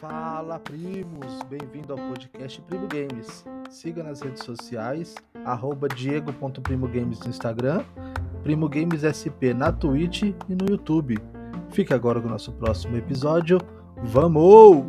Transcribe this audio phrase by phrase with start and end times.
[0.00, 1.40] Fala, primos!
[1.44, 3.44] Bem-vindo ao podcast Primo Games.
[3.70, 5.14] Siga nas redes sociais,
[5.94, 7.84] diego.primogames no Instagram,
[8.42, 11.16] Primo Games SP na Twitch e no YouTube.
[11.70, 13.58] Fique agora com o nosso próximo episódio.
[14.02, 14.88] Vamos!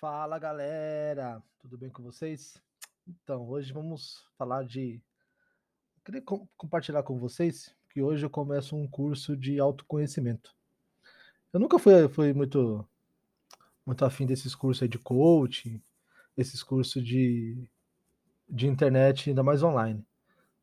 [0.00, 1.42] Fala, galera!
[1.58, 2.58] Tudo bem com vocês?
[3.06, 5.02] Então, hoje vamos falar de...
[6.08, 10.56] Queria com- compartilhar com vocês que hoje eu começo um curso de autoconhecimento.
[11.52, 12.82] Eu nunca fui, fui muito
[13.84, 15.82] muito afim desses cursos de coaching,
[16.34, 17.68] esses cursos de,
[18.48, 20.02] de internet, ainda mais online.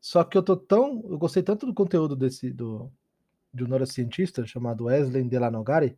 [0.01, 2.91] Só que eu tô tão, eu gostei tanto do conteúdo desse do
[3.53, 5.95] de um neurocientista chamado Wesley Delanogari,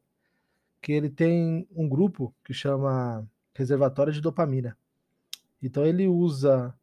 [0.81, 4.77] que ele tem um grupo que chama Reservatório de Dopamina.
[5.63, 6.75] Então ele usa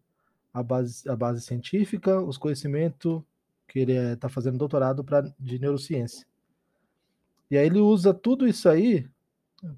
[0.55, 3.23] a base, a base científica, os conhecimentos
[3.69, 6.27] que ele está fazendo doutorado pra, de neurociência.
[7.51, 9.09] E aí ele usa tudo isso aí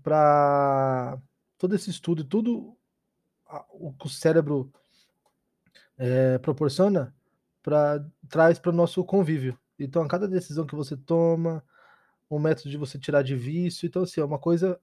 [0.03, 1.19] para
[1.59, 2.77] todo esse estudo, tudo
[3.49, 4.73] a- o que o cérebro
[5.99, 7.15] eh, proporciona
[7.63, 9.59] para traz para o nosso convívio.
[9.79, 11.63] Então, a cada decisão que você toma,
[12.31, 14.81] um método de você tirar de vício, então assim, é uma coisa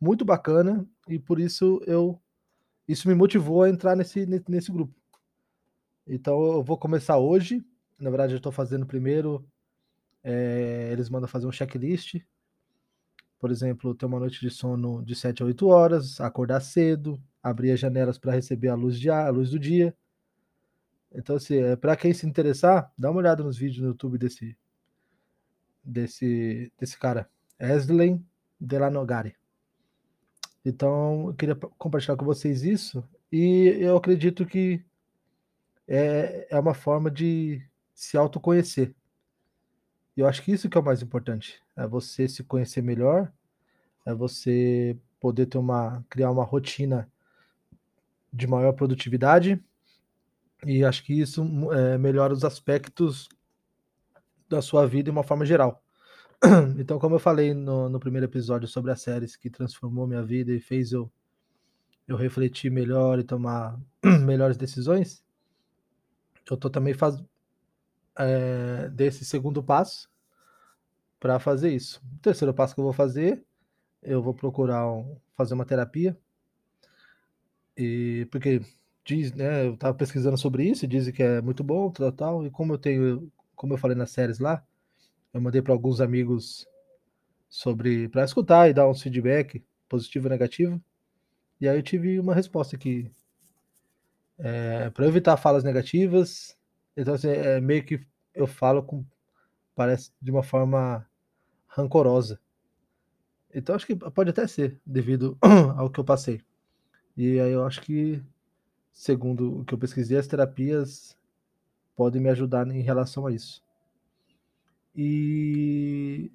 [0.00, 2.20] muito bacana e por isso eu
[2.88, 4.94] isso me motivou a entrar nesse ne- nesse grupo.
[6.06, 7.64] Então eu vou começar hoje.
[7.98, 9.44] Na verdade, eu estou fazendo primeiro.
[10.24, 12.16] eh, eles mandam fazer um checklist.
[13.38, 17.72] Por exemplo, ter uma noite de sono de 7 a 8 horas, acordar cedo, abrir
[17.72, 19.94] as janelas para receber a luz, de, a luz do dia.
[21.14, 24.56] Então, assim, é, para quem se interessar, dá uma olhada nos vídeos no YouTube desse,
[25.84, 27.28] desse, desse cara,
[27.58, 28.24] Eslen
[28.60, 29.34] Delanogari.
[30.64, 34.84] Então, eu queria pa- compartilhar com vocês isso e eu acredito que
[35.92, 37.62] é, é uma forma de
[37.94, 38.94] se autoconhecer.
[40.16, 43.30] E eu acho que isso que é o mais importante, é você se conhecer melhor,
[44.06, 47.10] é você poder ter uma, criar uma rotina
[48.32, 49.62] de maior produtividade
[50.64, 53.28] e acho que isso é, melhora os aspectos
[54.48, 55.82] da sua vida de uma forma geral.
[56.78, 60.52] Então, como eu falei no, no primeiro episódio sobre as séries que transformou minha vida
[60.52, 61.12] e fez eu,
[62.08, 63.78] eu refletir melhor e tomar
[64.24, 65.22] melhores decisões,
[66.50, 67.22] eu tô também faz,
[68.18, 70.08] é, desse segundo passo
[71.18, 72.00] para fazer isso.
[72.16, 73.44] O terceiro passo que eu vou fazer,
[74.02, 76.18] eu vou procurar um- fazer uma terapia,
[77.76, 78.60] e porque
[79.04, 82.50] diz, né, eu tava pesquisando sobre isso, dizem que é muito bom, tal, tal, e
[82.50, 84.64] como eu tenho, como eu falei nas séries lá,
[85.34, 86.66] eu mandei para alguns amigos
[87.50, 90.82] sobre para escutar e dar uns feedback positivo e negativo.
[91.60, 93.10] E aí eu tive uma resposta que
[94.44, 96.58] é, para evitar falas negativas,
[96.96, 98.04] então assim, é meio que
[98.34, 99.04] eu falo com
[99.74, 101.06] parece de uma forma
[101.68, 102.40] rancorosa.
[103.54, 105.38] Então acho que pode até ser devido
[105.76, 106.40] ao que eu passei.
[107.16, 108.20] E aí eu acho que
[108.92, 111.16] segundo o que eu pesquisei, as terapias
[111.94, 113.62] podem me ajudar em relação a isso.
[114.94, 116.32] E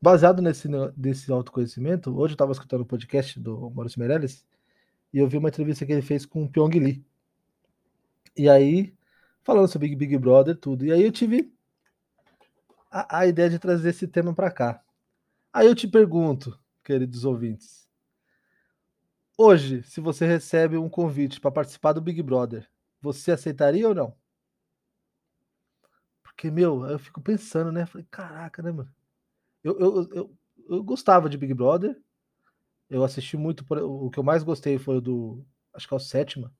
[0.00, 4.46] baseado nesse, ne- desse autoconhecimento, hoje eu estava escutando o podcast do Maurício Meirelles
[5.14, 7.07] e eu vi uma entrevista que ele fez com o Pyong Lee.
[8.38, 8.94] E aí,
[9.42, 10.86] falando sobre Big Brother, tudo.
[10.86, 11.52] E aí eu tive
[12.90, 14.82] a, a ideia de trazer esse tema para cá.
[15.52, 17.88] Aí eu te pergunto, queridos ouvintes,
[19.36, 22.68] hoje, se você recebe um convite para participar do Big Brother,
[23.00, 24.14] você aceitaria ou não?
[26.22, 27.84] Porque, meu, eu fico pensando, né?
[27.86, 28.92] Falei, caraca, né, mano?
[29.64, 30.38] Eu, eu, eu,
[30.68, 32.00] eu gostava de Big Brother.
[32.90, 33.64] Eu assisti muito.
[33.84, 35.46] O que eu mais gostei foi o do.
[35.74, 36.52] Acho que é o sétima,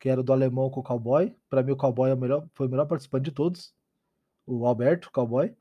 [0.00, 1.36] que era do alemão com o cowboy.
[1.48, 3.74] Pra mim, o cowboy é o melhor, foi o melhor participante de todos.
[4.46, 5.54] O Alberto, o cowboy.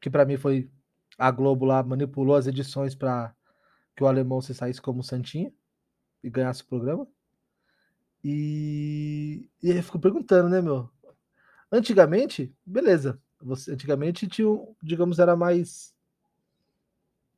[0.00, 0.70] Que pra mim foi.
[1.18, 3.34] A Globo lá manipulou as edições pra
[3.96, 5.50] que o alemão se saísse como Santinha
[6.22, 7.08] e ganhasse o programa.
[8.22, 10.90] E, e eu fico perguntando, né, meu?
[11.72, 13.20] Antigamente, beleza.
[13.40, 14.46] Você, antigamente tinha,
[14.82, 15.94] digamos, era mais.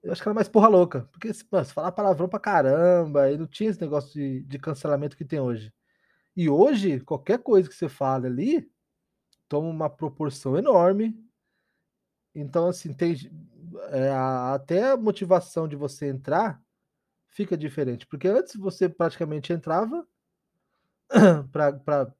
[0.02, 1.08] Eu acho que era mais porra louca.
[1.12, 5.16] Porque mano, você falava palavrão pra caramba, e não tinha esse negócio de, de cancelamento
[5.16, 5.72] que tem hoje.
[6.38, 8.70] E hoje, qualquer coisa que você fala ali
[9.48, 11.20] toma uma proporção enorme.
[12.32, 13.16] Então, assim, tem
[13.90, 16.62] é, até a motivação de você entrar
[17.26, 18.06] fica diferente.
[18.06, 20.06] Porque antes você praticamente entrava
[21.50, 22.14] para,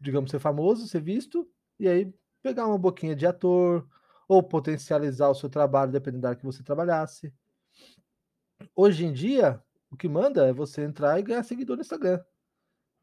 [0.00, 1.48] digamos, ser famoso, ser visto,
[1.78, 2.12] e aí
[2.42, 3.88] pegar uma boquinha de ator,
[4.26, 7.32] ou potencializar o seu trabalho, dependendo da área que você trabalhasse.
[8.74, 12.20] Hoje em dia, o que manda é você entrar e ganhar seguidor no Instagram.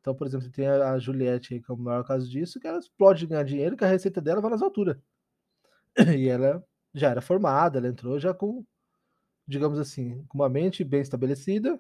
[0.02, 3.20] Então, por exemplo, tem a Juliette, que é o maior caso disso, que ela explode
[3.20, 4.98] de ganhar dinheiro, que a receita dela vai nas alturas.
[6.18, 6.64] E ela
[6.94, 8.66] já era formada, ela entrou já com,
[9.48, 11.80] digamos assim, com uma mente bem estabelecida,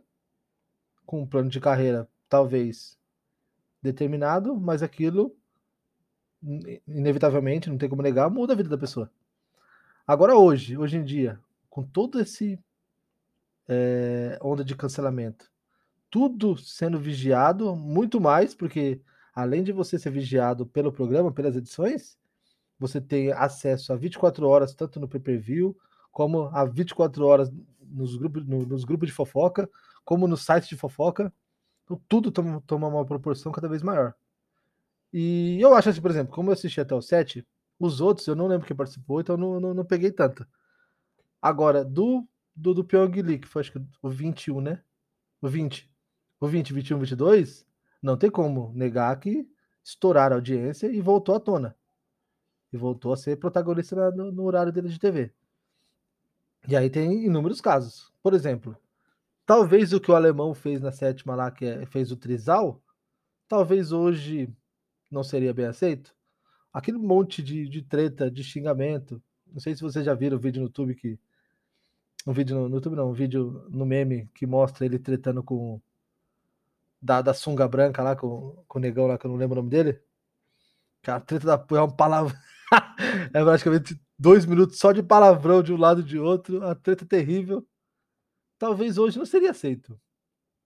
[1.05, 2.97] com um plano de carreira talvez
[3.81, 5.35] determinado, mas aquilo
[6.87, 9.11] inevitavelmente, não tem como negar, muda a vida da pessoa.
[10.05, 11.39] Agora hoje, hoje em dia,
[11.69, 12.59] com todo esse
[13.67, 15.51] é, onda de cancelamento,
[16.17, 18.99] tudo sendo vigiado, muito mais, porque
[19.35, 22.17] além de você ser vigiado pelo programa, pelas edições,
[22.79, 25.77] você tem acesso a 24 horas, tanto no pay-per-view,
[26.11, 29.69] como a 24 horas nos grupos, no, nos grupos de fofoca,
[30.03, 31.31] como no site de fofoca.
[31.83, 34.15] Então, tudo toma, toma uma proporção cada vez maior.
[35.13, 37.45] E eu acho assim, por exemplo, como eu assisti até o 7,
[37.79, 40.47] os outros eu não lembro quem participou, então não, não, não peguei tanto.
[41.39, 44.81] Agora, do, do, do Pyong Lee, que foi acho que o 21, né?
[45.39, 45.95] O 20.
[46.39, 47.65] O 20, 21, 22,
[48.01, 49.47] não tem como negar que
[49.83, 51.75] estouraram a audiência e voltou à tona.
[52.71, 55.33] E voltou a ser protagonista no, no horário dele de TV.
[56.67, 58.11] E aí tem inúmeros casos.
[58.21, 58.77] Por exemplo,
[59.45, 62.81] talvez o que o alemão fez na sétima lá, que é, fez o Trisal,
[63.47, 64.53] talvez hoje
[65.09, 66.13] não seria bem aceito?
[66.73, 69.21] Aquele monte de, de treta, de xingamento.
[69.47, 71.17] Não sei se vocês já viram o vídeo no YouTube que.
[72.25, 75.81] Um vídeo no, no YouTube, não, um vídeo no meme que mostra ele tretando com.
[77.07, 79.62] Da, da sunga branca lá, com, com o negão lá, que eu não lembro o
[79.62, 79.98] nome dele.
[81.01, 81.77] Que a treta da.
[81.77, 82.38] É uma palavra.
[83.33, 86.62] é praticamente dois minutos só de palavrão de um lado e de outro.
[86.65, 87.65] A treta terrível.
[88.59, 89.98] Talvez hoje não seria aceito.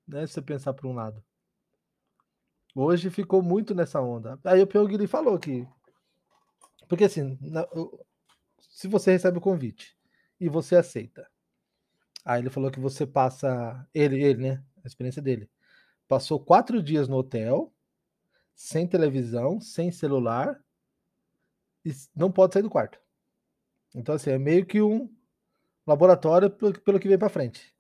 [0.08, 1.24] Né, se você pensar por um lado.
[2.74, 4.40] Hoje ficou muito nessa onda.
[4.44, 5.68] Aí o Pyongyi falou que.
[6.90, 7.68] Porque assim, na,
[8.58, 9.96] se você recebe o convite
[10.40, 11.30] e você aceita,
[12.26, 13.88] aí ele falou que você passa.
[13.94, 14.64] Ele, ele, né?
[14.84, 15.48] A experiência dele.
[16.12, 17.74] Passou quatro dias no hotel,
[18.54, 20.62] sem televisão, sem celular,
[21.86, 23.00] e não pode sair do quarto.
[23.96, 25.10] Então, assim, é meio que um
[25.88, 27.74] laboratório pelo, que vem para frente.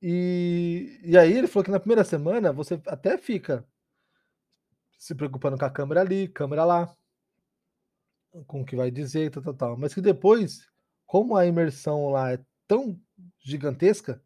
[0.00, 3.68] E, e aí ele falou que na primeira semana você até fica
[4.98, 6.96] se preocupando com a câmera ali, câmera lá,
[8.46, 9.76] com o que vai dizer, tal, tal, tal.
[9.76, 10.72] Mas que depois,
[11.04, 12.98] como a imersão lá é tão
[13.40, 14.24] gigantesca,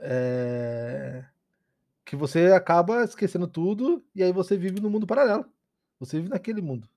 [0.00, 1.24] é...
[2.06, 5.44] que você acaba esquecendo tudo e aí você vive no mundo paralelo.
[5.98, 6.88] Você vive naquele mundo.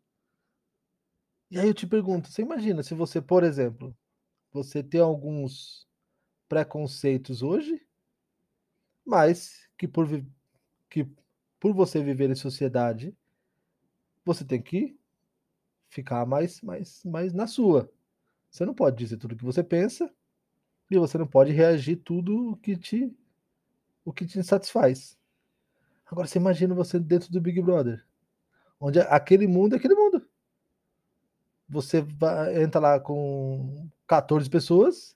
[1.50, 3.98] E aí eu te pergunto, você imagina se você, por exemplo,
[4.52, 5.88] você tem alguns
[6.48, 7.84] preconceitos hoje,
[9.04, 10.08] mas que por,
[10.88, 11.08] que
[11.60, 13.18] por você viver em sociedade,
[14.24, 14.96] você tem que
[15.90, 17.92] ficar mais, mais, mais na sua.
[18.52, 20.14] Você não pode dizer tudo o que você pensa
[20.92, 23.12] e você não pode reagir tudo o que te
[24.10, 25.18] o que te satisfaz.
[26.06, 28.04] Agora você imagina você dentro do Big Brother,
[28.80, 30.28] onde aquele mundo é aquele mundo.
[31.68, 35.16] Você vai, entra lá com 14 pessoas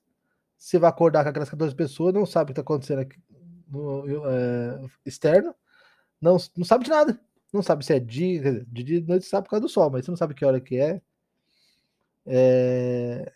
[0.64, 3.20] você vai acordar com aquelas 14 pessoas, não sabe o que está acontecendo aqui
[3.68, 5.54] no é, externo,
[6.22, 7.20] não, não sabe de nada.
[7.52, 10.06] Não sabe se é dia, de dia de noite sabe por causa do sol, mas
[10.06, 11.02] você não sabe que hora que é.
[12.26, 13.32] é.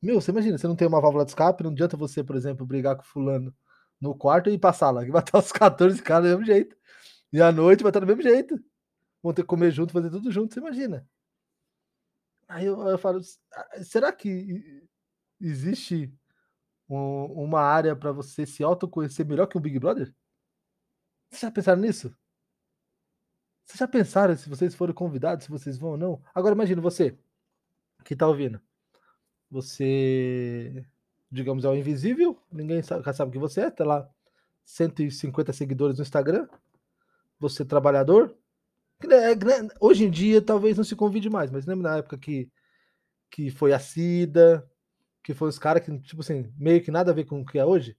[0.00, 2.64] Meu, você imagina, você não tem uma válvula de escape, não adianta você, por exemplo,
[2.64, 3.54] brigar com fulano
[4.00, 6.76] no quarto e pra sala, vai estar os 14 caras do mesmo jeito.
[7.32, 8.62] E à noite vai estar do mesmo jeito.
[9.22, 11.06] Vão ter que comer junto, fazer tudo junto, você imagina.
[12.48, 13.20] Aí eu, eu falo,
[13.52, 14.88] ah, será que
[15.40, 16.12] existe
[16.88, 20.12] um, uma área para você se autoconhecer melhor que o Big Brother?
[21.30, 22.14] Vocês já pensaram nisso?
[23.64, 26.22] Vocês já pensaram se vocês forem convidados, se vocês vão ou não?
[26.34, 27.16] Agora imagina você
[28.04, 28.60] que tá ouvindo.
[29.50, 30.84] Você,
[31.30, 34.10] digamos, é o invisível, ninguém sabe, sabe que você é, tá lá
[34.64, 36.48] 150 seguidores no Instagram.
[37.38, 38.36] Você é trabalhador.
[39.04, 39.32] É,
[39.80, 42.50] hoje em dia talvez não se convide mais, mas lembra na época que,
[43.30, 44.68] que foi a Cida,
[45.22, 47.58] que foi os caras que, tipo assim, meio que nada a ver com o que
[47.58, 47.96] é hoje.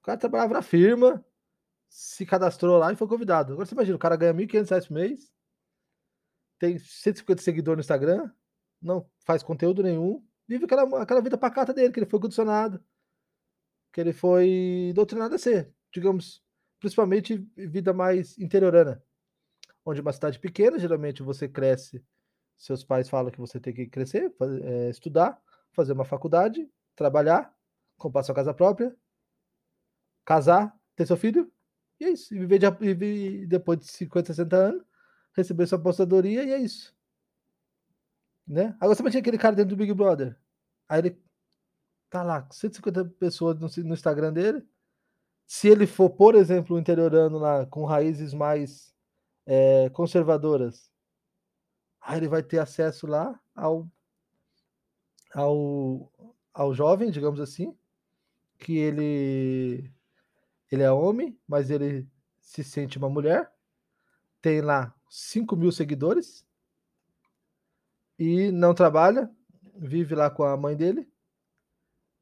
[0.00, 1.24] O cara trabalhava na firma,
[1.88, 3.52] se cadastrou lá e foi convidado.
[3.52, 5.32] Agora você imagina, o cara ganha R$ 1.500 por mês,
[6.58, 8.30] tem 150 seguidores no Instagram,
[8.80, 12.82] não faz conteúdo nenhum, vive aquela, aquela vida pacata dele, que ele foi condicionado,
[13.92, 16.42] que ele foi doutrinado a ser, digamos,
[16.78, 19.02] principalmente vida mais interiorana.
[19.84, 22.04] Onde uma cidade pequena, geralmente você cresce,
[22.56, 24.32] seus pais falam que você tem que crescer,
[24.62, 25.40] é, estudar,
[25.72, 27.52] fazer uma faculdade, trabalhar,
[27.96, 28.94] comprar sua casa própria,
[30.24, 31.50] casar, ter seu filho,
[31.98, 32.34] e é isso.
[32.34, 34.84] E viver, de, viver depois de 50, 60 anos,
[35.34, 36.94] receber sua aposentadoria e é isso.
[38.46, 38.76] Né?
[38.80, 40.36] Agora você imagina aquele cara dentro do Big Brother.
[40.92, 41.18] Aí ele
[42.10, 44.62] tá lá, 150 pessoas no, no Instagram dele,
[45.46, 48.94] Se ele for, por exemplo, interiorano lá com raízes mais
[49.46, 50.92] é, conservadoras,
[51.98, 53.88] aí ele vai ter acesso lá ao,
[55.34, 56.12] ao,
[56.52, 57.74] ao jovem, digamos assim,
[58.58, 59.90] que ele,
[60.70, 62.06] ele é homem, mas ele
[62.38, 63.50] se sente uma mulher,
[64.42, 66.46] tem lá 5 mil seguidores
[68.18, 69.34] e não trabalha,
[69.74, 71.10] vive lá com a mãe dele,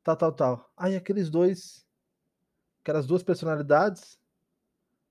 [0.02, 0.72] tal, tal, tal.
[0.76, 1.86] Aí aqueles dois,
[2.80, 4.18] aquelas duas personalidades,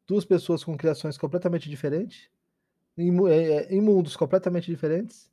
[0.08, 2.30] duas pessoas com criações completamente diferentes,
[2.98, 5.32] em, é, em mundos completamente diferentes,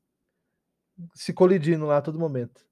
[1.14, 2.66] se colidindo lá a todo momento.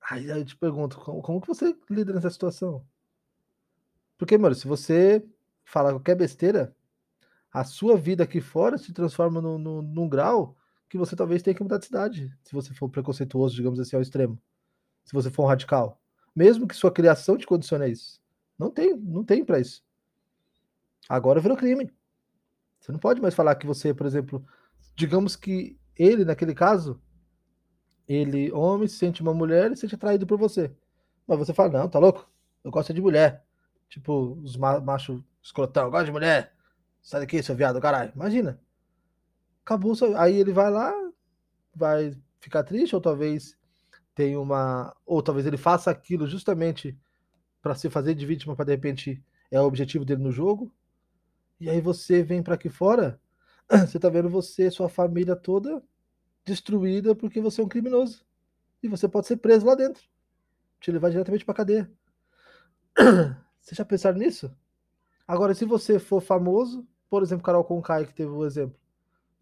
[0.00, 2.84] Aí eu te pergunto, como, como que você lida nessa situação?
[4.18, 5.24] Porque, mano, se você
[5.64, 6.74] falar qualquer besteira,
[7.52, 10.56] a sua vida aqui fora se transforma no, no, num grau
[10.92, 14.02] que você talvez tenha que mudar de cidade, se você for preconceituoso, digamos assim, ao
[14.02, 14.38] extremo.
[15.02, 15.98] Se você for um radical.
[16.36, 18.20] Mesmo que sua criação te condicione a isso.
[18.58, 19.82] Não tem, não tem para isso.
[21.08, 21.90] Agora virou crime.
[22.78, 24.44] Você não pode mais falar que você, por exemplo,
[24.94, 27.00] digamos que ele, naquele caso,
[28.06, 30.70] ele, homem, se sente uma mulher e se sente atraído por você.
[31.26, 32.30] Mas você fala, não, tá louco?
[32.62, 33.46] Eu gosto de mulher.
[33.88, 36.52] Tipo, os machos escrotão, eu gosto de mulher.
[37.00, 38.12] Sai daqui, seu viado, caralho.
[38.14, 38.60] Imagina.
[39.64, 39.94] Acabou.
[40.16, 40.92] Aí ele vai lá,
[41.74, 43.56] vai ficar triste, ou talvez
[44.14, 44.94] tenha uma.
[45.06, 46.98] Ou talvez ele faça aquilo justamente
[47.60, 50.72] para se fazer de vítima, para de repente é o objetivo dele no jogo.
[51.60, 53.20] E aí você vem para aqui fora,
[53.70, 55.82] você tá vendo você, sua família toda
[56.44, 58.24] destruída porque você é um criminoso.
[58.82, 60.02] E você pode ser preso lá dentro.
[60.80, 61.90] Te levar diretamente pra cadeia.
[63.60, 64.52] Vocês já pensaram nisso?
[65.26, 68.76] Agora, se você for famoso, por exemplo, Carol Conkai, que teve o um exemplo,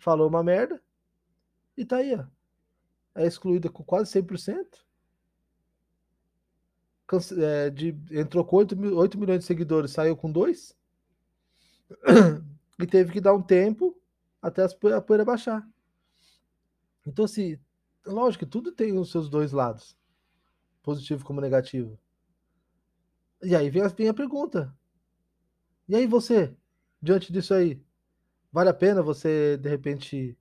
[0.00, 0.82] falou uma merda,
[1.76, 2.24] e tá aí, ó.
[3.14, 4.84] É excluída com quase 100%.
[7.06, 10.76] Cance é, de, entrou com 8, mil, 8 milhões de seguidores, saiu com 2.
[12.78, 13.96] e teve que dar um tempo
[14.40, 15.68] até a poeira baixar.
[17.06, 17.58] Então, assim,
[18.06, 19.96] lógico que tudo tem os seus dois lados,
[20.82, 21.98] positivo como negativo.
[23.42, 24.74] E aí vem a, vem a pergunta:
[25.88, 26.54] e aí você,
[27.02, 27.82] diante disso aí,
[28.52, 30.36] vale a pena você, de repente,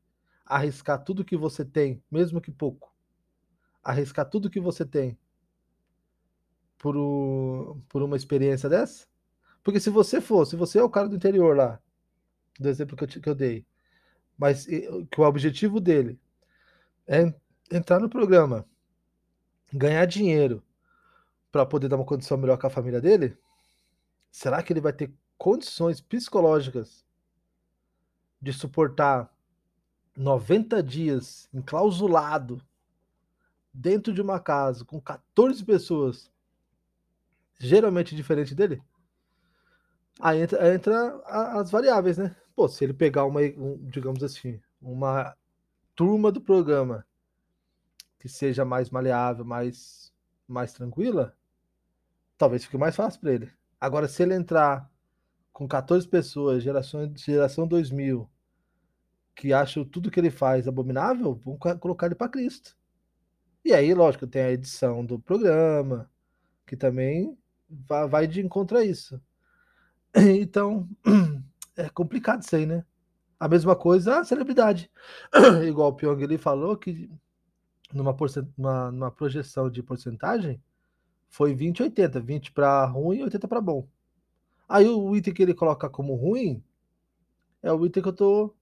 [0.46, 2.94] arriscar tudo que você tem, mesmo que pouco?
[3.84, 5.18] Arriscar tudo que você tem
[6.78, 9.08] por, o, por uma experiência dessa?
[9.64, 11.80] Porque se você for, se você é o cara do interior lá,
[12.60, 13.66] do exemplo que eu, que eu dei,
[14.38, 16.20] mas que o objetivo dele
[17.06, 17.34] é
[17.72, 18.66] entrar no programa,
[19.72, 20.64] ganhar dinheiro
[21.52, 23.38] para poder dar uma condição melhor com a família dele,
[24.32, 27.06] será que ele vai ter condições psicológicas
[28.42, 29.34] de suportar
[30.16, 32.62] 90 dias enclausulado
[33.74, 36.32] dentro de uma casa com 14 pessoas,
[37.60, 38.82] geralmente diferente dele?
[40.20, 42.36] Aí entra, entra as variáveis, né?
[42.56, 45.36] Pô, se ele pegar uma, um, digamos assim, uma
[45.96, 47.06] turma do programa
[48.20, 50.14] que seja mais maleável, mais,
[50.46, 51.34] mais tranquila,
[52.38, 53.52] talvez fique mais fácil para ele.
[53.80, 54.92] Agora, se ele entrar
[55.60, 58.30] com 14 pessoas, geração, geração 2000,
[59.36, 62.78] que acham tudo que ele faz abominável, vão colocar ele para Cristo.
[63.66, 66.10] E aí, lógico, tem a edição do programa,
[66.66, 67.38] que também
[68.10, 69.22] vai de encontro a isso.
[70.40, 70.88] Então,
[71.76, 72.86] é complicado isso aí, né?
[73.38, 74.90] A mesma coisa a celebridade.
[75.68, 77.12] Igual o Pyong ele falou que
[77.94, 78.16] numa,
[78.58, 80.64] numa, numa projeção de porcentagem
[81.28, 83.86] foi 20 80, 20 para ruim e 80 para bom.
[84.70, 86.64] Aí o item que ele coloca como ruim
[87.64, 88.56] é o item que eu tô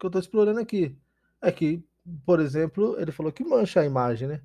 [0.00, 0.96] que eu tô explorando aqui.
[1.42, 1.84] É que,
[2.26, 4.42] por exemplo, ele falou que mancha a imagem, né?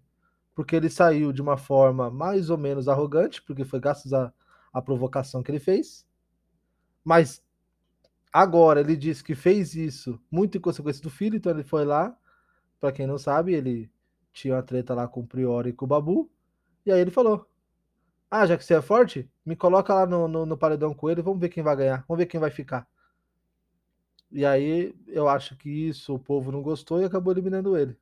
[0.55, 4.33] Porque ele saiu de uma forma mais ou menos arrogante, porque foi graças à,
[4.73, 6.05] à provocação que ele fez.
[7.03, 7.43] Mas
[8.33, 12.17] Agora, ele disse que fez isso muito em consequência do filho, então ele foi lá.
[12.79, 13.91] Para quem não sabe, ele
[14.33, 16.31] tinha uma treta lá com o Priori e com o Babu.
[16.83, 17.47] E aí ele falou:
[18.35, 21.21] Ah, já que você é forte, me coloca lá no, no, no paredão com ele,
[21.21, 22.87] vamos ver quem vai ganhar, vamos ver quem vai ficar.
[24.31, 27.95] E aí eu acho que isso o povo não gostou e acabou eliminando ele.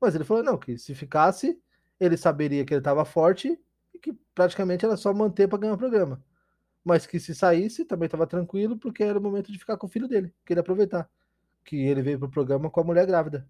[0.00, 1.60] Mas ele falou: não, que se ficasse,
[2.00, 3.58] ele saberia que ele estava forte
[3.94, 6.22] e que praticamente era só manter para ganhar o programa
[6.88, 9.90] mas que se saísse também estava tranquilo, porque era o momento de ficar com o
[9.90, 11.06] filho dele, queria aproveitar.
[11.62, 13.46] Que ele veio pro programa com a mulher grávida.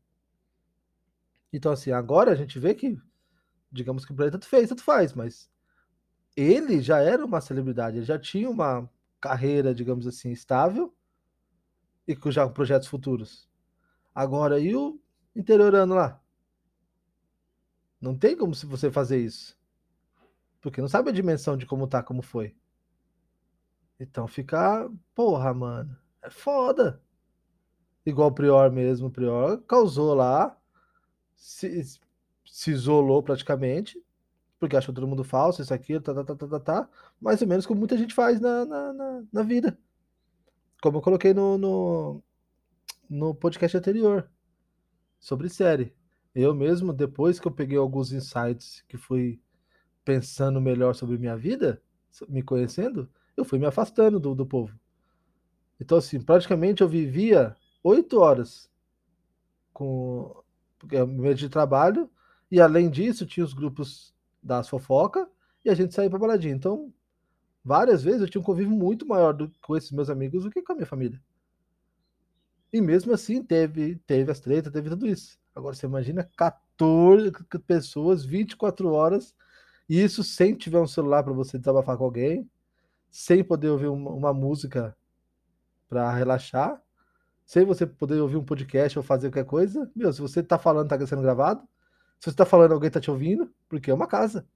[1.53, 2.99] Então, assim, agora a gente vê que,
[3.71, 5.49] digamos que o Breno tanto fez, tanto faz, mas
[6.41, 8.89] ele já era uma celebridade, ele já tinha uma
[9.21, 10.95] carreira, digamos assim, estável
[12.07, 13.49] e com já projetos futuros.
[14.15, 15.01] Agora, e o
[15.35, 16.23] interiorano lá?
[18.01, 19.59] Não tem como você fazer isso.
[20.61, 22.55] Porque não sabe a dimensão de como tá, como foi.
[23.99, 27.03] Então fica, porra, mano, é foda.
[28.07, 30.57] Igual o Prior mesmo, o Prior causou lá,
[31.35, 31.83] se,
[32.47, 34.01] se isolou praticamente,
[34.59, 37.49] porque achou todo mundo falso, isso aqui, tá, tá, tá, tá, tá, tá, mais ou
[37.49, 39.79] menos como muita gente faz na, na, na, na vida.
[40.83, 42.23] Como eu coloquei no, no,
[43.09, 44.29] no podcast anterior,
[45.19, 45.95] sobre série.
[46.35, 49.41] Eu mesmo, depois que eu peguei alguns insights que fui
[50.05, 51.83] pensando melhor sobre minha vida,
[52.29, 54.79] me conhecendo, eu fui me afastando do, do povo.
[55.81, 58.71] Então, assim, praticamente eu vivia oito horas
[59.73, 60.43] com
[60.91, 62.11] é meio de trabalho,
[62.51, 64.15] e além disso, tinha os grupos
[64.49, 65.29] das fofoca
[65.65, 66.55] e a gente saía pra baladinha.
[66.55, 66.93] Então,
[67.65, 70.63] várias vezes eu tinha um convívio muito maior do, com esses meus amigos do que
[70.63, 71.23] com a minha família.
[72.73, 75.39] E mesmo assim, teve, teve as tretas, teve tudo isso.
[75.55, 77.33] Agora, você imagina 14
[77.67, 79.35] pessoas, 24 horas,
[79.89, 82.49] e isso sem tiver um celular para você desabafar com alguém,
[83.11, 84.97] sem poder ouvir uma, uma música
[85.89, 86.81] para relaxar,
[87.45, 89.91] sem você poder ouvir um podcast ou fazer qualquer coisa.
[89.97, 91.67] Meu, se você tá falando, tá sendo gravado.
[92.21, 94.47] Se você tá falando, alguém tá te ouvindo, porque é uma casa.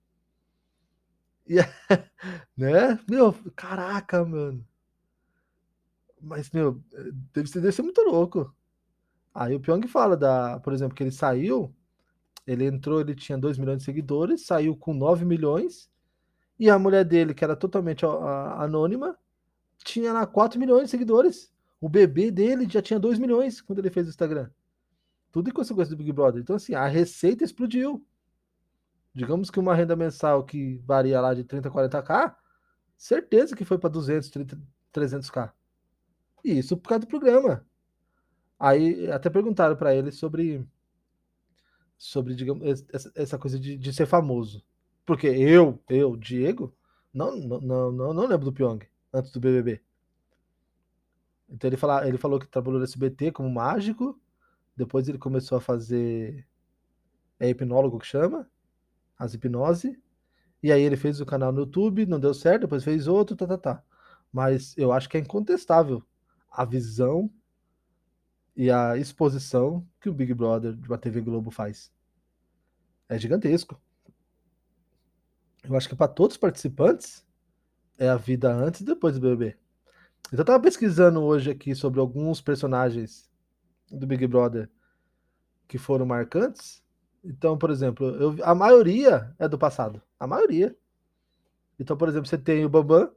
[1.47, 1.57] E,
[2.57, 2.99] né?
[3.09, 4.65] Meu, caraca, mano.
[6.21, 6.83] Mas, meu,
[7.33, 8.55] deve ser, deve ser muito louco.
[9.35, 11.75] Aí o Pyong fala, da, por exemplo, que ele saiu,
[12.47, 15.91] ele entrou, ele tinha 2 milhões de seguidores, saiu com 9 milhões,
[16.59, 19.19] e a mulher dele, que era totalmente anônima,
[19.85, 21.53] tinha lá 4 milhões de seguidores.
[21.81, 24.51] O bebê dele já tinha 2 milhões quando ele fez o Instagram.
[25.33, 26.43] Tudo em consequência do Big Brother.
[26.43, 28.07] Então, assim, a receita explodiu.
[29.15, 32.37] Digamos que uma renda mensal que varia lá de 30 a 40k,
[32.97, 34.31] certeza que foi para 200,
[34.93, 35.53] 300k.
[36.45, 37.67] E isso por causa do programa.
[38.59, 40.65] Aí até perguntaram para ele sobre
[41.97, 42.85] sobre digamos
[43.15, 44.65] essa, coisa de, de, ser famoso.
[45.05, 46.75] Porque eu, eu, Diego,
[47.13, 48.81] não não, não, não lembro do Pyong
[49.13, 49.81] antes do BBB.
[51.49, 54.19] Então ele, fala, ele falou que trabalhou no SBT como mágico,
[54.77, 56.47] depois ele começou a fazer
[57.39, 58.49] é hipnólogo que chama,
[59.19, 60.01] as hipnose,
[60.63, 63.47] e aí ele fez o canal no YouTube, não deu certo, depois fez outro, tá,
[63.47, 63.85] tá, tá.
[64.33, 66.03] Mas eu acho que é incontestável
[66.49, 67.29] a visão
[68.57, 71.91] e a exposição que o Big Brother de uma TV Globo faz.
[73.09, 73.81] É gigantesco.
[75.65, 77.27] Eu acho que para todos os participantes
[77.99, 79.57] é a vida antes e depois do BBB.
[80.29, 83.32] Então eu tava pesquisando hoje aqui sobre alguns personagens
[83.93, 84.69] do Big Brother
[85.69, 86.83] que foram marcantes.
[87.25, 90.03] Então, por exemplo, eu, a maioria é do passado.
[90.19, 90.77] A maioria.
[91.79, 93.11] Então, por exemplo, você tem o Bambam,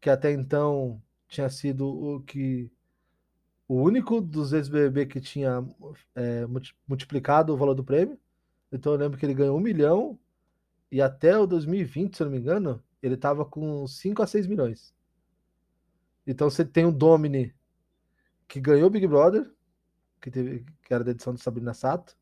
[0.00, 2.70] que até então tinha sido o que
[3.68, 5.66] o único dos ex-BBB que tinha
[6.14, 6.46] é,
[6.86, 8.18] multiplicado o valor do prêmio.
[8.70, 10.18] Então eu lembro que ele ganhou um milhão
[10.90, 14.46] e até o 2020, se eu não me engano, ele estava com 5 a 6
[14.46, 14.94] milhões.
[16.26, 17.54] Então você tem o Domini,
[18.48, 19.50] que ganhou o Big Brother,
[20.26, 22.16] que, teve, que era da edição do Sabrina Sato,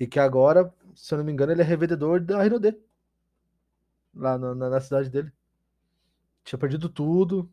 [0.00, 2.80] e que agora, se eu não me engano, ele é revendedor da Renaudet,
[4.14, 5.30] lá na, na, na cidade dele.
[6.44, 7.52] Tinha perdido tudo,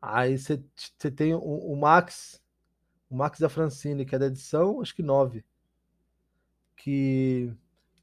[0.00, 0.58] Aí você
[1.14, 2.40] tem o, o, Max,
[3.10, 5.44] o Max da Francine, que é da edição, acho que 9.
[6.76, 7.52] Que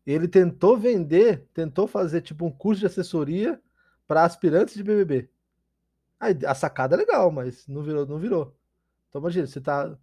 [0.05, 3.61] ele tentou vender, tentou fazer tipo um curso de assessoria
[4.05, 5.29] para aspirantes de BBB.
[6.19, 8.55] Aí a sacada é legal, mas não virou, não virou.
[9.15, 9.97] Então imagina, você tá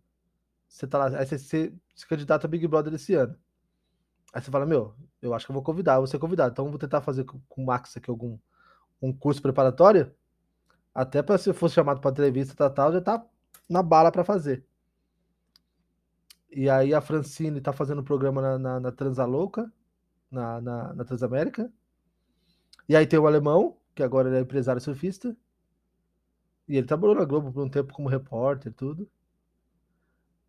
[0.67, 3.37] você tá lá, aí você, você se candidata a Big Brother esse ano.
[4.33, 6.53] Aí você fala, meu, eu acho que eu vou convidar, eu vou ser convidado.
[6.53, 8.39] Então eu vou tentar fazer com, com o Max aqui algum
[9.03, 10.15] um curso preparatório
[10.95, 13.23] até para se fosse chamado para entrevista tal, tal, já tá
[13.69, 14.65] na bala para fazer.
[16.51, 19.71] E aí a Francine tá fazendo programa na, na, na Transalouca,
[20.31, 21.71] na, na, na, Transamérica.
[22.89, 25.37] E aí tem o alemão, que agora ele é empresário surfista.
[26.69, 29.09] E ele trabalhou na Globo por um tempo como repórter tudo.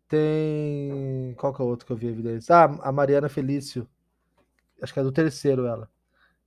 [0.08, 1.34] Tem.
[1.34, 2.54] Qual que é o outro que eu vi evidência?
[2.54, 3.88] Ah, a Mariana Felício.
[4.82, 5.90] Acho que é do terceiro ela.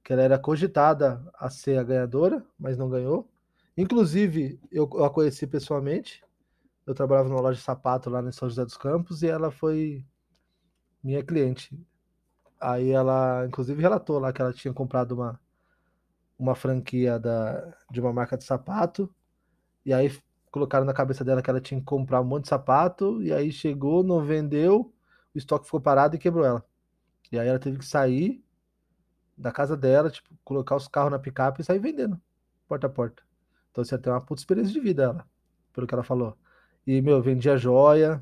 [0.04, 3.28] Que ela era cogitada a ser a ganhadora, mas não ganhou.
[3.76, 6.24] Inclusive, eu, a conheci pessoalmente.
[6.86, 10.06] Eu trabalhava numa loja de sapato lá em São José dos Campos e ela foi
[11.04, 11.78] minha cliente.
[12.60, 15.40] Aí ela, inclusive, relatou lá que ela tinha comprado uma,
[16.40, 19.14] uma franquia da, de uma marca de sapato.
[19.88, 20.12] E aí
[20.52, 23.24] colocaram na cabeça dela que ela tinha que comprar um monte de sapato.
[23.24, 24.94] E aí chegou, não vendeu,
[25.34, 26.62] o estoque ficou parado e quebrou ela.
[27.32, 28.44] E aí ela teve que sair
[29.38, 32.20] da casa dela, tipo, colocar os carros na picape e sair vendendo,
[32.68, 33.24] porta a porta.
[33.72, 35.26] Então você tem uma puta experiência de vida, ela,
[35.72, 36.38] pelo que ela falou.
[36.86, 38.22] E, meu, vendia joia.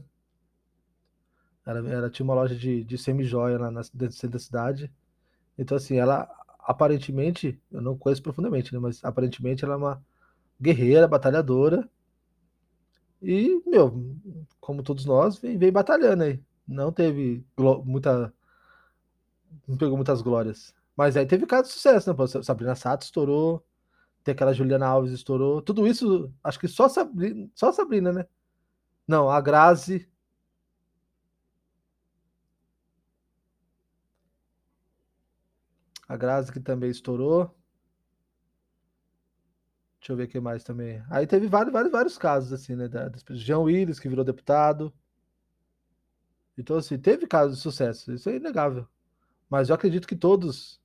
[1.65, 4.93] Ela, ela tinha uma loja de, de semi-joia lá na, dentro da cidade.
[5.57, 8.79] Então, assim, ela aparentemente, eu não conheço profundamente, né?
[8.79, 10.05] Mas aparentemente ela é uma
[10.59, 11.89] guerreira, batalhadora.
[13.21, 14.15] E, meu,
[14.59, 16.41] como todos nós, vem, vem batalhando aí.
[16.67, 17.45] Não teve
[17.83, 18.33] muita.
[19.67, 20.73] Não pegou muitas glórias.
[20.95, 22.43] Mas aí teve caso de sucesso, né?
[22.43, 23.65] Sabrina Sato estourou.
[24.23, 25.61] Tem aquela Juliana Alves estourou.
[25.61, 28.25] Tudo isso, acho que só Sabrina, só Sabrina, né?
[29.07, 30.09] Não, a Grazi.
[36.07, 37.55] A Grazi que também estourou.
[40.05, 41.03] Deixa eu ver o que mais também.
[41.09, 42.87] Aí teve vários, vários, vários casos, assim, né?
[42.87, 44.93] Da, Jean Willis, que virou deputado.
[46.55, 48.13] Então, assim, teve casos de sucesso.
[48.13, 48.87] Isso é inegável.
[49.49, 50.79] Mas eu acredito que todos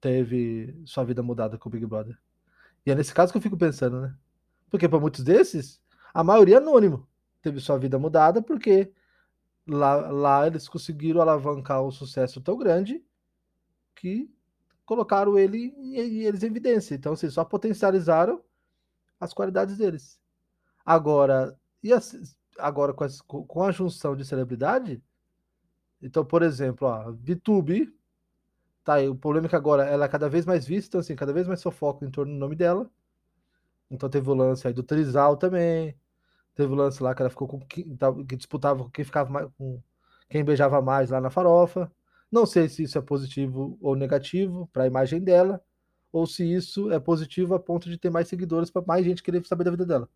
[0.00, 2.18] teve sua vida mudada com o Big Brother.
[2.86, 4.16] E é nesse caso que eu fico pensando, né?
[4.70, 5.78] Porque para muitos desses,
[6.14, 7.06] a maioria é anônimo
[7.42, 8.90] teve sua vida mudada porque
[9.68, 13.04] lá, lá eles conseguiram alavancar um sucesso tão grande
[13.94, 14.34] que
[14.86, 16.94] colocaram ele e eles em evidência.
[16.94, 18.42] Então, assim, só potencializaram
[19.20, 20.18] as qualidades deles.
[20.84, 21.90] Agora, e
[22.58, 25.02] agora com, as, com a junção de celebridade,
[26.00, 27.92] então, por exemplo, a VTube,
[28.84, 31.16] tá aí, o problema é que agora ela é cada vez mais vista, então, assim,
[31.16, 32.90] cada vez mais fofoca em torno do nome dela.
[33.90, 35.96] Então teve o lance aí do Trizal também.
[36.54, 37.84] Teve o lance lá que ela ficou com que,
[38.28, 39.82] que disputava quem ficava mais, com
[40.28, 41.90] quem beijava mais lá na farofa.
[42.30, 45.62] Não sei se isso é positivo ou negativo para a imagem dela,
[46.12, 49.44] ou se isso é positivo a ponto de ter mais seguidores para mais gente querer
[49.46, 50.08] saber da vida dela.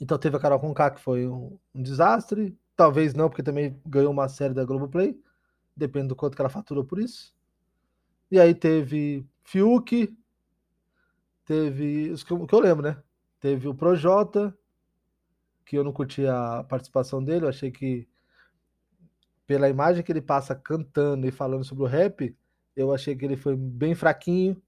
[0.00, 2.56] Então teve a Carol Conká, que foi um, um, desastre.
[2.76, 5.18] Talvez não, porque também ganhou uma série da Globoplay.
[5.76, 7.34] Depende do quanto que ela faturou por isso.
[8.30, 10.16] E aí teve Fiuk.
[11.44, 12.10] Teve.
[12.10, 13.02] Os que eu, que eu lembro, né?
[13.40, 14.56] Teve o Projota.
[15.64, 17.44] Que eu não curti a participação dele.
[17.44, 18.08] Eu achei que
[19.46, 22.36] pela imagem que ele passa cantando e falando sobre o rap,
[22.74, 24.60] eu achei que ele foi bem fraquinho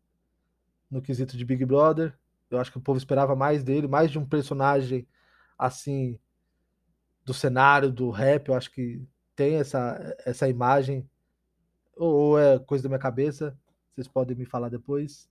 [0.91, 2.17] no quesito de Big Brother.
[2.51, 5.07] Eu acho que o povo esperava mais dele, mais de um personagem
[5.59, 6.19] assim
[7.25, 8.49] do cenário do rap.
[8.49, 9.03] Eu acho que
[9.35, 11.09] tem essa, essa imagem,
[11.97, 13.59] ou, é coisa da minha cabeça.
[13.95, 15.29] Vocês podem me falar depois.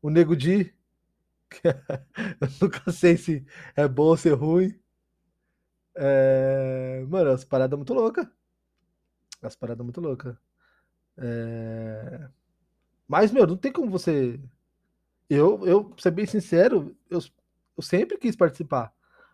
[0.00, 0.74] O Nego Di,
[1.64, 3.44] eu nunca sei se
[3.74, 4.78] é bom ou se é ruim.
[5.94, 7.04] É...
[7.08, 8.26] Mano, as paradas muito loucas.
[9.46, 10.36] As paradas muito loucas.
[11.16, 12.28] É...
[13.06, 14.40] Mas, meu, não tem como você.
[15.30, 17.20] Eu, eu pra ser bem sincero, eu,
[17.76, 18.92] eu sempre quis participar.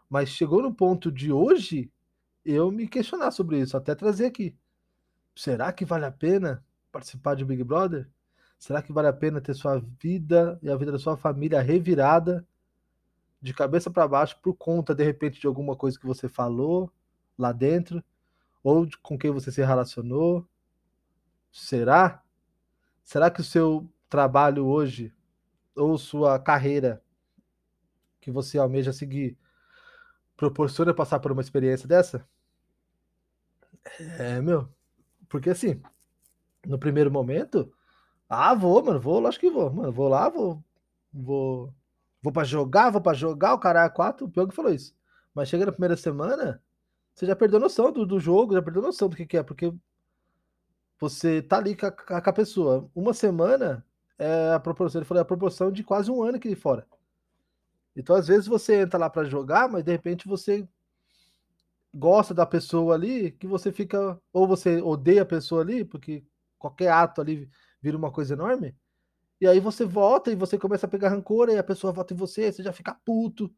[0.08, 1.90] Mas chegou no ponto de hoje
[2.44, 4.56] eu me questionar sobre isso, até trazer aqui.
[5.34, 8.08] Será que vale a pena participar de Big Brother?
[8.58, 12.46] Será que vale a pena ter sua vida e a vida da sua família revirada
[13.40, 16.92] de cabeça para baixo por conta, de repente, de alguma coisa que você falou
[17.36, 18.04] lá dentro?
[18.62, 20.46] Ou com quem você se relacionou?
[21.50, 22.22] Será?
[23.02, 25.12] Será que o seu trabalho hoje
[25.74, 27.02] ou sua carreira
[28.20, 29.36] que você almeja seguir
[30.36, 32.26] proporciona passar por uma experiência dessa?
[34.18, 34.68] É, meu.
[35.28, 35.82] Porque assim,
[36.66, 37.72] no primeiro momento,
[38.28, 40.62] ah, vou, mano, vou, acho que vou, mano, vou lá, vou,
[41.12, 41.74] vou,
[42.22, 44.94] vou para jogar, vou para jogar o cara quatro, o que falou isso.
[45.34, 46.62] Mas chega na primeira semana,
[47.14, 49.72] você já perdeu noção do, do jogo, já perdeu noção do que, que é, porque
[50.98, 52.90] você tá ali com a, com a pessoa.
[52.94, 53.84] Uma semana
[54.18, 56.86] é a proporção, ele falou, é a proporção de quase um ano aqui fora.
[57.94, 60.66] Então, às vezes, você entra lá para jogar, mas de repente você
[61.92, 64.20] gosta da pessoa ali, que você fica.
[64.32, 66.24] Ou você odeia a pessoa ali, porque
[66.58, 68.74] qualquer ato ali vira uma coisa enorme.
[69.40, 72.16] E aí você volta e você começa a pegar rancor, e a pessoa vota em
[72.16, 73.52] você, você já fica puto.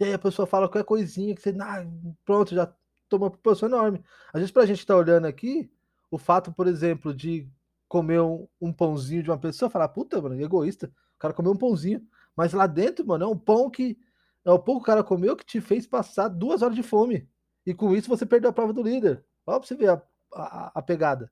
[0.00, 1.54] E aí a pessoa fala qualquer coisinha que você.
[1.60, 1.86] Ah,
[2.24, 2.74] pronto, já
[3.12, 4.02] toma uma proporção enorme.
[4.32, 5.70] Às vezes, para a gente estar tá olhando aqui,
[6.10, 7.48] o fato, por exemplo, de
[7.88, 11.56] comer um, um, pãozinho de uma pessoa, falar, puta, mano, egoísta, o cara comeu um
[11.56, 12.06] pãozinho.
[12.34, 13.98] Mas lá dentro, mano, é um pão que.
[14.44, 17.28] É o pão que o cara comeu que te fez passar duas horas de fome.
[17.64, 19.24] E com isso você perdeu a prova do líder.
[19.46, 20.02] Olha pra você ver a,
[20.34, 21.30] a, a pegada.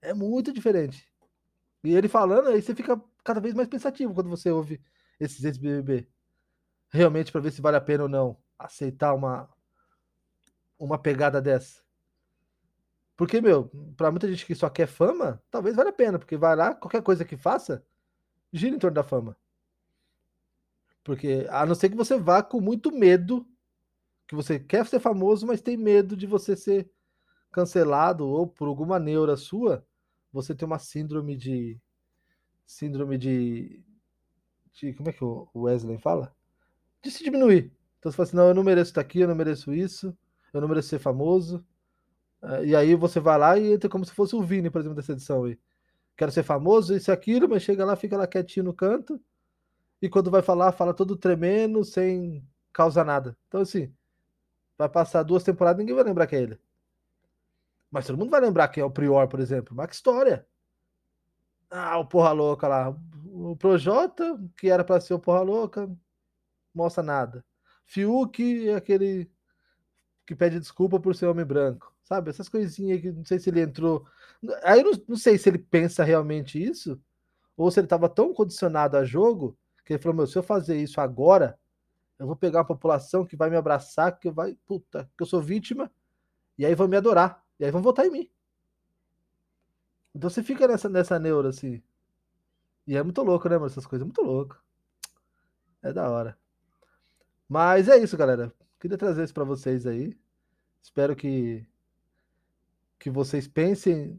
[0.00, 1.06] É muito diferente.
[1.84, 4.80] E ele falando, aí você fica cada vez mais pensativo quando você ouve
[5.20, 6.08] esses ex-BBB.
[6.90, 9.48] Realmente, para ver se vale a pena ou não aceitar uma,
[10.84, 11.80] uma pegada dessa.
[13.16, 16.56] Porque, meu, pra muita gente que só quer fama, talvez valha a pena, porque vai
[16.56, 17.84] lá, qualquer coisa que faça,
[18.52, 19.36] gira em torno da fama.
[21.04, 23.46] Porque, a não ser que você vá com muito medo,
[24.26, 26.90] que você quer ser famoso, mas tem medo de você ser
[27.52, 29.86] cancelado ou por alguma neura sua,
[30.32, 31.78] você tem uma síndrome de.
[32.66, 33.84] Síndrome de.
[34.72, 36.34] de como é que o Wesley fala?
[37.02, 37.72] De se diminuir.
[37.98, 40.16] Então você fala assim: não, eu não mereço estar aqui, eu não mereço isso
[40.52, 41.64] eu não mereço ser famoso.
[42.42, 44.96] Uh, e aí você vai lá e entra como se fosse o Vini, por exemplo,
[44.96, 45.58] dessa edição aí.
[46.16, 49.20] quero ser famoso, isso e aquilo, mas chega lá, fica lá quietinho no canto,
[50.02, 53.36] e quando vai falar, fala todo tremendo, sem causar nada.
[53.46, 53.94] Então, assim,
[54.76, 56.60] vai passar duas temporadas, ninguém vai lembrar que é ele.
[57.90, 59.76] Mas todo mundo vai lembrar quem é o Prior, por exemplo.
[59.76, 60.46] Mas que história!
[61.70, 62.96] Ah, o Porra Louca lá.
[63.26, 65.88] O Projota, que era para ser o Porra Louca,
[66.74, 67.44] mostra nada.
[67.86, 69.30] Fiuk é aquele
[70.26, 71.92] que pede desculpa por ser homem branco.
[72.04, 72.30] Sabe?
[72.30, 74.06] Essas coisinhas que não sei se ele entrou.
[74.64, 77.00] Aí eu não, não sei se ele pensa realmente isso,
[77.56, 80.76] ou se ele estava tão condicionado a jogo que ele falou: Meu, se eu fazer
[80.76, 81.58] isso agora,
[82.18, 85.40] eu vou pegar uma população que vai me abraçar, que vai, puta, que eu sou
[85.40, 85.90] vítima,
[86.58, 88.30] e aí vão me adorar, e aí vão votar em mim.
[90.14, 91.82] Então você fica nessa, nessa neura assim.
[92.86, 93.66] E é muito louco, né, mano?
[93.66, 94.62] Essas coisas, é muito louco.
[95.82, 96.36] É da hora.
[97.48, 98.52] Mas é isso, galera.
[98.82, 100.12] Queria trazer isso para vocês aí.
[100.82, 101.64] Espero que
[102.98, 104.18] que vocês pensem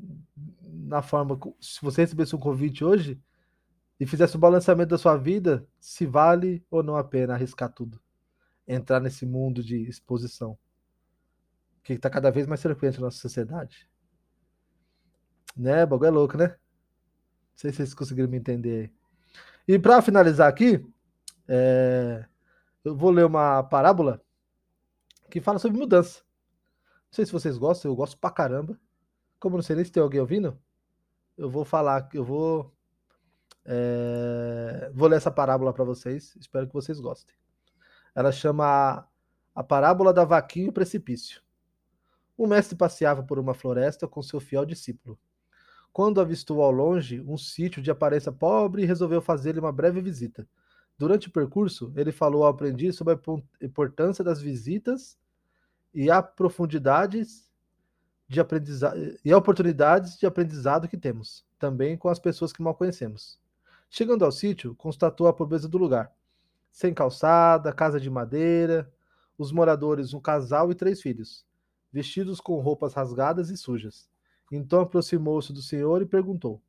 [0.62, 3.22] na forma se você recebesse um convite hoje
[4.00, 8.02] e fizesse um balanceamento da sua vida, se vale ou não a pena arriscar tudo.
[8.66, 10.58] Entrar nesse mundo de exposição
[11.84, 13.90] que está cada vez mais frequente na nossa sociedade.
[15.58, 15.84] Né?
[15.84, 16.48] O bagulho é louco, né?
[16.48, 16.56] Não
[17.54, 18.80] sei se vocês conseguiram me entender
[19.68, 19.76] aí.
[19.76, 20.86] E para finalizar aqui,
[21.50, 22.26] é...
[22.82, 24.23] eu vou ler uma parábola
[25.34, 26.20] que fala sobre mudança.
[26.20, 28.80] Não sei se vocês gostam, eu gosto pra caramba.
[29.40, 30.56] Como não sei nem se tem alguém ouvindo,
[31.36, 32.72] eu vou falar, eu vou
[33.66, 34.92] é...
[34.94, 36.36] vou ler essa parábola para vocês.
[36.40, 37.36] Espero que vocês gostem.
[38.14, 39.08] Ela chama
[39.56, 41.42] a parábola da vaquinha e o precipício.
[42.38, 45.18] O mestre passeava por uma floresta com seu fiel discípulo.
[45.92, 50.48] Quando avistou ao longe um sítio de aparência pobre, resolveu fazer-lhe uma breve visita.
[50.98, 55.18] Durante o percurso, ele falou ao aprendiz sobre a importância das visitas
[55.94, 57.52] e a profundidades
[58.28, 63.40] de aprendizado e oportunidades de aprendizado que temos, também com as pessoas que mal conhecemos.
[63.90, 66.12] Chegando ao sítio, constatou a pobreza do lugar.
[66.72, 68.92] Sem calçada, casa de madeira,
[69.38, 71.46] os moradores, um casal e três filhos,
[71.92, 74.10] vestidos com roupas rasgadas e sujas.
[74.52, 76.62] Então aproximou-se do senhor e perguntou: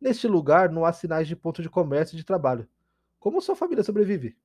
[0.00, 2.68] Neste lugar não há sinais de ponto de comércio e de trabalho.
[3.18, 4.36] Como sua família sobrevive?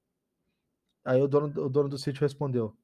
[1.04, 2.76] Aí o dono, o dono do sítio respondeu: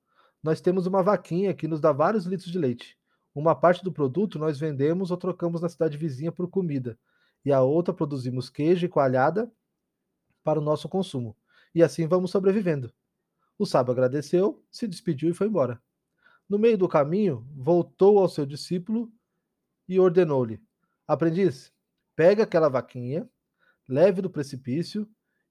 [0.41, 2.97] Nós temos uma vaquinha que nos dá vários litros de leite.
[3.33, 6.97] Uma parte do produto nós vendemos ou trocamos na cidade vizinha por comida,
[7.45, 9.51] e a outra produzimos queijo e coalhada
[10.43, 11.37] para o nosso consumo.
[11.73, 12.91] E assim vamos sobrevivendo.
[13.59, 15.81] O sábio agradeceu, se despediu e foi embora.
[16.49, 19.11] No meio do caminho, voltou ao seu discípulo
[19.87, 20.61] e ordenou-lhe:
[21.07, 21.71] Aprendiz,
[22.15, 23.29] pegue aquela vaquinha,
[23.87, 25.07] leve do precipício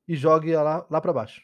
[0.06, 1.42] e jogue-a lá, lá para baixo.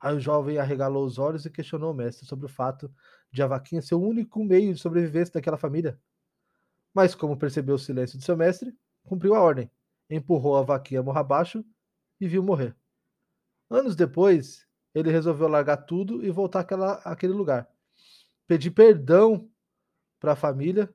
[0.00, 2.92] Aí o jovem arregalou os olhos e questionou o mestre sobre o fato
[3.30, 6.00] de a vaquinha ser o único meio de sobrevivência daquela família.
[6.94, 9.70] Mas, como percebeu o silêncio de seu mestre, cumpriu a ordem,
[10.08, 11.64] empurrou a vaquinha morra abaixo
[12.20, 12.74] e viu morrer.
[13.68, 17.68] Anos depois, ele resolveu largar tudo e voltar àquela, àquele lugar.
[18.46, 19.48] Pedir perdão
[20.18, 20.92] para a família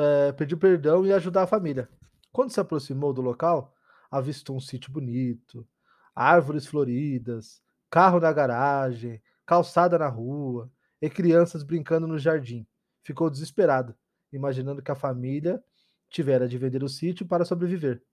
[0.00, 1.88] é, pediu perdão e ajudar a família.
[2.30, 3.74] Quando se aproximou do local,
[4.12, 5.66] avistou um sítio bonito,
[6.14, 10.70] árvores floridas, carro na garagem, calçada na rua
[11.00, 12.66] e crianças brincando no jardim.
[13.02, 13.96] Ficou desesperado,
[14.30, 15.64] imaginando que a família
[16.10, 18.04] tivera de vender o sítio para sobreviver.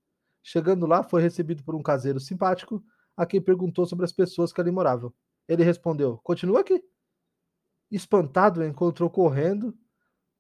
[0.42, 2.82] Chegando lá, foi recebido por um caseiro simpático,
[3.16, 5.14] a quem perguntou sobre as pessoas que ali moravam.
[5.50, 6.82] Ele respondeu: Continua aqui.
[7.92, 9.78] Espantado, encontrou correndo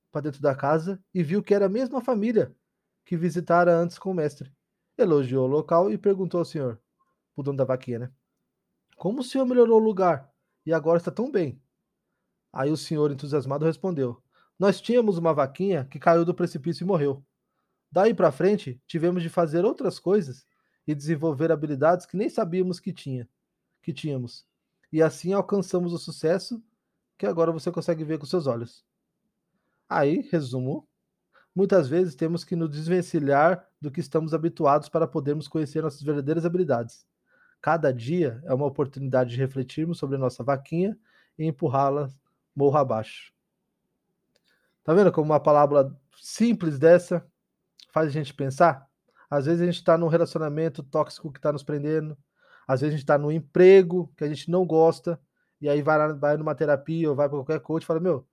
[0.09, 2.55] para dentro da casa e viu que era a mesma família
[3.03, 4.53] que visitara antes com o mestre.
[4.99, 6.77] Elogiou o local e perguntou ao senhor,
[7.33, 8.11] o dono da vaquinha, né?
[8.97, 10.29] Como o senhor melhorou o lugar
[10.65, 11.57] e agora está tão bem?
[12.51, 14.21] Aí o senhor, entusiasmado, respondeu:
[14.59, 17.23] Nós tínhamos uma vaquinha que caiu do precipício e morreu.
[17.89, 20.45] Daí para frente, tivemos de fazer outras coisas
[20.85, 23.25] e desenvolver habilidades que nem sabíamos que tinha,
[23.81, 24.45] que tínhamos.
[24.91, 26.61] E assim alcançamos o sucesso
[27.17, 28.83] que agora você consegue ver com seus olhos.
[29.87, 30.85] Aí, resumo,
[31.59, 36.45] muitas vezes temos que nos desvencilhar do que estamos habituados para podermos conhecer nossas verdadeiras
[36.45, 37.05] habilidades.
[37.61, 40.97] Cada dia é uma oportunidade de refletirmos sobre a nossa vaquinha
[41.37, 42.07] e empurrá-la
[42.55, 43.33] morro abaixo.
[44.85, 47.27] Tá vendo como uma palavra simples dessa
[47.91, 48.87] faz a gente pensar?
[49.29, 52.17] Às vezes a gente está num relacionamento tóxico que está nos prendendo,
[52.65, 55.19] às vezes a gente está num emprego que a gente não gosta,
[55.59, 58.25] e aí vai, vai numa terapia ou vai para qualquer coach e fala: Meu,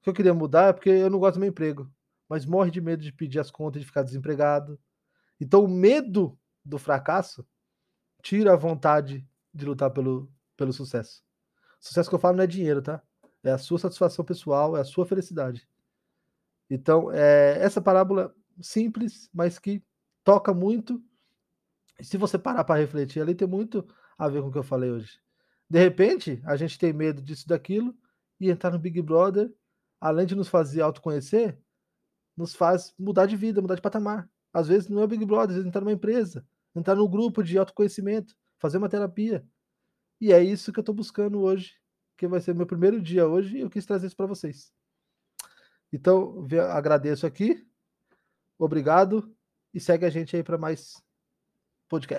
[0.00, 1.90] que eu queria mudar é porque eu não gosto do meu emprego,
[2.32, 4.80] mas morre de medo de pedir as contas e de ficar desempregado.
[5.38, 7.46] Então, o medo do fracasso
[8.22, 11.22] tira a vontade de lutar pelo, pelo sucesso.
[11.78, 13.02] Sucesso que eu falo não é dinheiro, tá?
[13.44, 15.68] É a sua satisfação pessoal, é a sua felicidade.
[16.70, 19.84] Então, é essa parábola simples, mas que
[20.24, 21.04] toca muito.
[22.00, 24.62] E se você parar para refletir ali, tem muito a ver com o que eu
[24.62, 25.20] falei hoje.
[25.68, 27.94] De repente, a gente tem medo disso, daquilo,
[28.40, 29.52] e entrar no Big Brother,
[30.00, 31.60] além de nos fazer autoconhecer,
[32.36, 34.28] nos faz mudar de vida, mudar de patamar.
[34.52, 37.42] Às vezes não é o Big Brother, às vezes entrar numa empresa, entrar num grupo
[37.42, 39.46] de autoconhecimento, fazer uma terapia.
[40.20, 41.74] E é isso que eu estou buscando hoje,
[42.16, 44.72] que vai ser meu primeiro dia hoje, e eu quis trazer isso para vocês.
[45.92, 47.66] Então, agradeço aqui,
[48.58, 49.34] obrigado,
[49.74, 51.02] e segue a gente aí para mais
[51.88, 52.10] podcast.